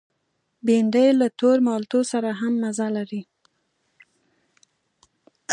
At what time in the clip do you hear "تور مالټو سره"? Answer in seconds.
1.39-2.29